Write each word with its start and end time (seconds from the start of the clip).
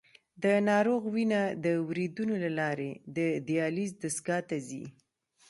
د 0.43 0.45
ناروغ 0.69 1.01
وینه 1.15 1.41
د 1.65 1.65
وریدونو 1.87 2.35
له 2.43 2.49
لارې 2.59 2.91
د 3.17 3.17
دیالیز 3.47 3.91
دستګاه 4.03 4.41
ته 4.49 4.57
ځي. 4.67 4.83